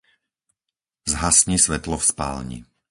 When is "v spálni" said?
2.01-2.59